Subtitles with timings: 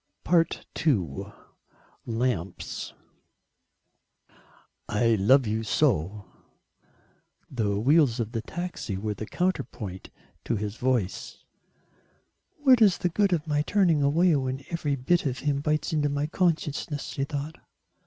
[0.33, 1.31] II:
[2.07, 2.93] LAMPS
[4.89, 6.25] "I love you so."
[7.51, 10.09] The wheels of the taxi were the counterpoint
[10.45, 11.43] to his voice.
[12.63, 16.09] "What is the good of my turning away when every bit of him bites into
[16.09, 17.57] my consciousness?" she thought.